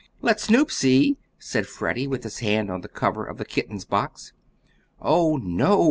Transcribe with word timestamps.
"Let 0.23 0.39
Snoop 0.39 0.71
see!" 0.71 1.19
said 1.37 1.67
Freddie, 1.67 2.07
with 2.07 2.23
his 2.23 2.39
hand 2.39 2.71
on 2.71 2.81
the 2.81 2.87
cover 2.87 3.23
of 3.23 3.37
the 3.37 3.45
kitten's 3.45 3.85
box. 3.85 4.33
"Oh, 4.99 5.37
no!" 5.37 5.79